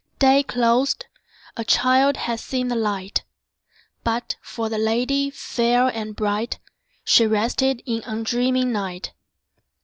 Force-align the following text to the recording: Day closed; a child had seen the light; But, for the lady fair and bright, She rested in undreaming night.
Day 0.17 0.41
closed; 0.41 1.05
a 1.55 1.63
child 1.63 2.17
had 2.17 2.39
seen 2.39 2.69
the 2.69 2.75
light; 2.75 3.23
But, 4.03 4.35
for 4.41 4.67
the 4.67 4.79
lady 4.79 5.29
fair 5.29 5.89
and 5.89 6.15
bright, 6.15 6.57
She 7.03 7.27
rested 7.27 7.83
in 7.85 8.01
undreaming 8.07 8.71
night. 8.71 9.13